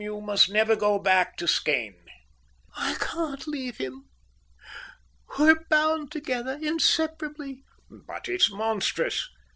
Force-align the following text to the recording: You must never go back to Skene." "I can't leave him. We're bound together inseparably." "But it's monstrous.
You 0.03 0.19
must 0.19 0.49
never 0.49 0.75
go 0.75 0.97
back 0.97 1.37
to 1.37 1.47
Skene." 1.47 2.05
"I 2.75 2.95
can't 2.95 3.45
leave 3.47 3.77
him. 3.77 4.05
We're 5.37 5.63
bound 5.69 6.11
together 6.11 6.57
inseparably." 6.59 7.61
"But 7.87 8.27
it's 8.27 8.49
monstrous. 8.51 9.29